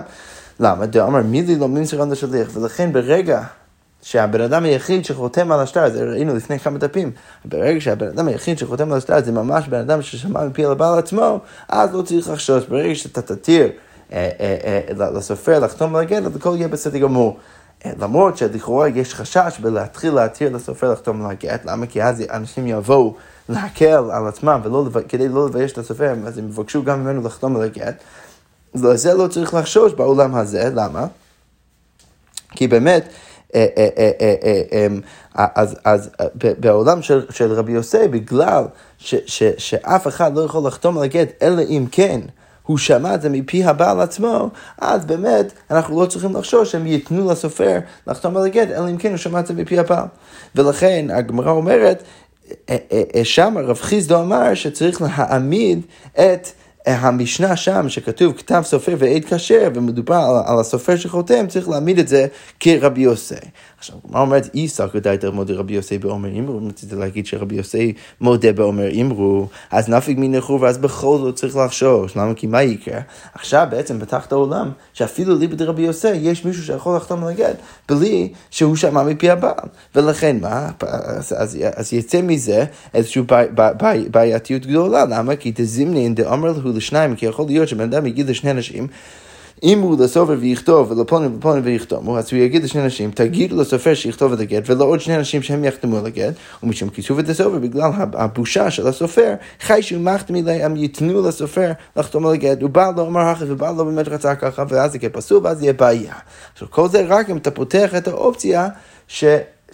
[0.60, 0.86] למה?
[0.86, 3.42] דאמר מי לי לא ממסרן לשליח, ולכן ברגע
[4.02, 7.10] שהבן אדם היחיד שחותם על השטר, זה ראינו לפני כמה דפים,
[7.44, 11.40] ברגע שהבן אדם היחיד שחותם על השטר זה ממש בן אדם ששמע מפי לבעל עצמו,
[11.68, 13.70] אז לא צריך לחשוש, ברגע שאתה תתיר
[14.12, 17.38] אה, אה, אה, לסופר לחתום על הגט, אז הכל יהיה בסדר גמור.
[17.84, 21.86] למרות שלכאורה יש חשש בלהתחיל להתיר לסופר לחתום על הגט, למה?
[21.86, 23.14] כי אז אנשים יבואו
[23.48, 24.60] להקל על עצמם,
[24.92, 27.94] וכדי לא לבייש את הסופר, אז הם יבקשו גם ממנו לחתום על הגט.
[28.74, 31.06] לזה לא צריך לחשוש בעולם הזה, למה?
[32.50, 33.08] כי באמת,
[35.34, 36.10] אז, אז
[36.40, 38.64] בעולם של, של רבי יוסי, בגלל
[38.98, 42.20] ש, ש, שאף אחד לא יכול לחתום על הגט, אלא אם כן
[42.62, 47.30] הוא שמע את זה מפי הבעל עצמו, אז באמת אנחנו לא צריכים לחשוש שהם ייתנו
[47.30, 50.06] לסופר לחתום על הגט, אלא אם כן הוא שמע את זה מפי הבעל.
[50.54, 52.02] ולכן הגמרא אומרת,
[53.22, 55.80] שם רב חיסדו אמר שצריך להעמיד
[56.14, 56.48] את
[56.86, 62.08] המשנה שם, שכתוב כתב סופר ועד כשר, ומדובר על, על הסופר שחותם, צריך להעמיד את
[62.08, 62.26] זה
[62.60, 63.34] כרבי יוסי.
[63.82, 66.58] עכשיו, מה אומרת אי סקר דייתר מודה רבי יוסי באומר אמרו?
[66.58, 71.56] אם רצית להגיד שרבי יוסי מודה באומר אמרו, אז נפיג מנחור, ואז בכל זאת צריך
[71.56, 72.16] לחשוש.
[72.16, 72.34] למה?
[72.34, 73.00] כי מה יקרה?
[73.34, 77.56] עכשיו בעצם פתח העולם, שאפילו ליבא דרבי יוסי, יש מישהו שיכול לחתום על הגט,
[77.88, 79.68] בלי שהוא שמע מפי הבעל.
[79.94, 80.68] ולכן מה?
[80.80, 82.64] אז, אז, אז יצא מזה
[82.94, 83.22] איזושהי
[84.10, 85.04] בעייתיות גדולה.
[85.04, 85.36] למה?
[85.36, 88.86] כי תזימנין דאמר לו לשניים, כי יכול להיות שבן אדם יגיד לשני אנשים,
[89.62, 94.32] אם הוא לסופר ויכתוב ולפונים ולפונים ויחתומו, אז הוא יגיד לשני אנשים, תגידו לסופר שיכתוב
[94.32, 98.70] את הגט, ולעוד שני אנשים שהם יחתמו על הגט, ומשום כיסוף את הסופר, בגלל הבושה
[98.70, 103.46] של הסופר, חי שהוא מחתמי להם, ייתנו לסופר לחתום על הגט, ובעל לא אמר אחת,
[103.48, 106.14] ובעל לא באמת רצה ככה, ואז זה כפסול, ואז יהיה בעיה.
[106.52, 108.68] עכשיו, כל זה רק אם אתה פותח את האופציה
[109.08, 109.24] ש...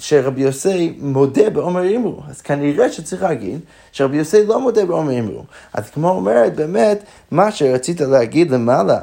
[0.00, 2.20] שרבי יוסי מודה בעומר אמרו.
[2.30, 3.60] אז כנראה שצריך להגיד
[3.92, 5.44] שרבי יוסי לא מודה בעומר אמרו.
[5.72, 8.98] אז כמו אומרת, באמת, מה שרצית להגיד למעלה,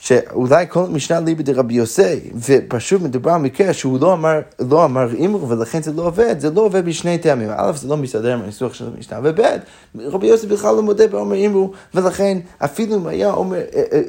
[0.00, 5.14] שאולי כל משנה ליבי דרבי יוסי, ופשוט מדובר על מקרה שהוא לא אמר, לא אמר
[5.14, 7.48] אימור ולכן זה לא עובד, זה לא עובד בשני טעמים.
[7.56, 9.40] א', זה לא מסתדר עם הניסוח של המשנה, וב',
[10.00, 13.60] רבי יוסי בכלל לא מודה באומר אימרו, ולכן אפילו אם היה אומר,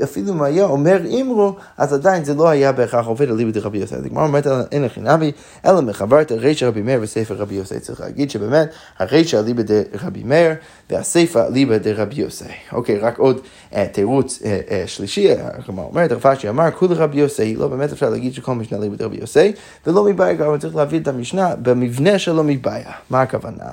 [0.04, 3.78] אפילו אם היה אומר אימרו, אז עדיין זה לא היה בהכרח עובד על ליבי דרבי
[3.78, 3.96] יוסי.
[3.96, 5.32] אז הגמרא אומרת, אין לכי נבי,
[5.66, 7.80] אלא מחברת רישא רבי מאיר וספר רבי יוסי.
[7.80, 10.52] צריך להגיד שבאמת, הרישא ליבי דרבי מאיר,
[10.92, 12.46] והסיפא ליבה דרבי יוסי.
[12.72, 13.40] אוקיי, רק עוד
[13.76, 15.28] אה, תירוץ אה, אה, שלישי,
[15.66, 19.18] כלומר אומרת רב אמר כולי רבי יוסי, לא באמת אפשר להגיד שכל משנה ליבה דרבי
[19.22, 19.52] יוסי,
[19.88, 22.92] ולא מבעיה גם צריך להביא את המשנה במבנה שלו מבעיה.
[23.10, 23.66] מה הכוונה?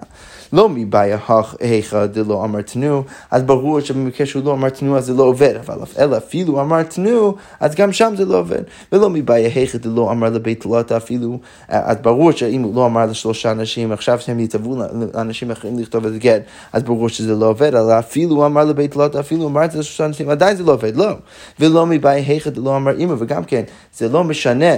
[0.52, 1.18] לא מבעיה
[1.61, 6.16] היכא דלא אמרתנו, אז ברור שבמקרה שהוא לא אמרתנו אז זה לא עובד, אבל אלא
[6.16, 8.62] אפילו אמרתנו, אז גם שם זה לא עובד.
[8.92, 13.50] ולא מבעיה היכא דלא אמר לבית תלתה אפילו, אז ברור שאם הוא לא אמר לשלושה
[13.50, 14.82] אנשים, עכשיו שהם יתבעו
[15.14, 19.20] לאנשים אחרים לכתוב את הגט, אז ברור שזה לא עובד, אלא אפילו אמר לבית תלתה,
[19.20, 21.08] אפילו אמר את זה לשלושה אנשים, עדיין זה לא עובד, לא.
[21.61, 23.62] ולא מבעיה היכא דלא אמר אימא, וגם כן,
[23.96, 24.74] זה לא משנה.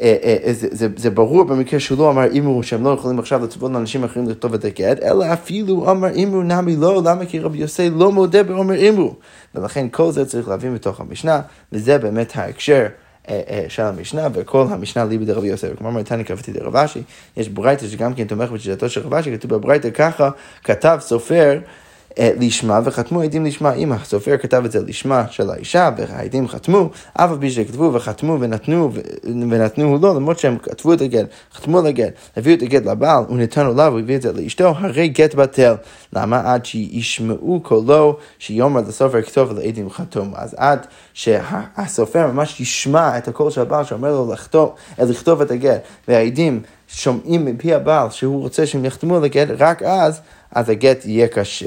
[0.00, 3.44] אה, אה, זה, זה, זה ברור במקרה שהוא לא אמר אמרו שהם לא יכולים עכשיו
[3.44, 7.58] לצוות לאנשים אחרים לכתוב את הגט, אלא אפילו אמר אמרו נמי לא, למה כי רבי
[7.58, 9.14] יוסי לא מודה באומר אמרו.
[9.54, 11.40] ולכן כל זה צריך להביא מתוך המשנה,
[11.72, 12.86] וזה באמת ההקשר.
[13.28, 15.68] אה, של המשנה, וכל המשנה ליבי דרבי יוסף.
[15.78, 17.02] כלומר, מתני כפתי דרבשי,
[17.36, 20.30] יש ברייתא שגם כן תומך בשיטתו של רבשי, כתוב בברייתא ככה,
[20.64, 21.58] כתב סופר
[22.18, 23.72] לשמה וחתמו עדים לשמה.
[23.72, 28.36] אם הסופר כתב את זה לשמה של האישה והעדים חתמו, אף על פי שכתבו וחתמו
[28.40, 28.92] ונתנו
[29.24, 33.74] ונתנו לו, למרות שהם כתבו את הגט, חתמו על הגט, הביאו את הגט לבעל ונתנו
[33.74, 35.74] לה והביא את זה לאשתו, הרי גט בטל.
[36.12, 36.52] למה?
[36.52, 40.32] עד שישמעו קולו שיאמר לסופר כתוב ולעדים חתום.
[40.36, 45.82] אז עד שהסופר ממש ישמע את הקול של הבעל שאומר לו לכתוב, לכתוב את הגט,
[46.08, 50.20] והעדים שומעים מפי הבעל שהוא רוצה שהם יחתמו על הגט, רק אז,
[50.52, 51.66] אז הגט יהיה כשר.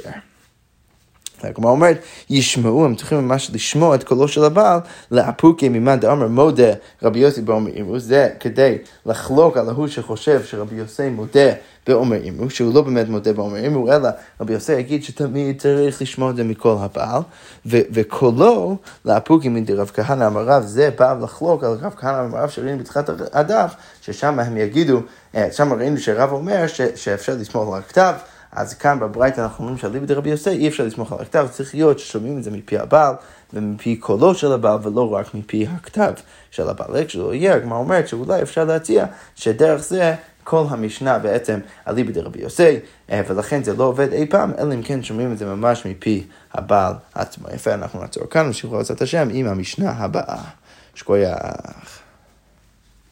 [1.43, 1.97] הגמרא אומרת,
[2.29, 4.79] ישמעו, הם צריכים ממש לשמוע את קולו של הבעל,
[5.11, 6.73] לאפוקי ממאן דאמר מודה
[7.03, 11.51] רבי יוסי באומר אימו, זה כדי לחלוק על ההוא שחושב שרבי יוסי מודה
[11.87, 14.09] באומר אימו, שהוא לא באמת מודה באומר אימו, אלא
[14.41, 17.21] רבי יוסי יגיד שתמיד צריך לשמוע את זה מכל הבעל,
[17.65, 22.49] וקולו לאפוקי מן דרב כהנא אמר רב, זה בא לחלוק על רב כהנא אמר רב
[22.49, 25.01] שראינו בתחילת הדף, ששם הם יגידו,
[25.35, 28.13] אה, שם ראינו שרב אומר שאפשר לסמוך על הכתב.
[28.51, 31.75] אז כאן בברייתא אנחנו אומרים שעל ליבי דרבי יוסי אי אפשר לסמוך על הכתב, צריך
[31.75, 33.15] להיות ששומעים את זה מפי הבעל
[33.53, 36.13] ומפי קולו של הבעל ולא רק מפי הכתב
[36.51, 36.95] של הבעל.
[36.95, 39.05] איך שלא יהיה, הגמרא אומרת שאולי אפשר להציע
[39.35, 42.79] שדרך זה כל המשנה בעצם על ליבי דרבי יוסי,
[43.11, 46.27] אה, ולכן זה לא עובד אי פעם, אלא אם כן שומעים את זה ממש מפי
[46.53, 47.47] הבעל עצמו.
[47.55, 50.37] יפה, אנחנו נעצור כאן, נמשיך לעשות השם עם המשנה הבאה.
[50.97, 52.06] שקוייך.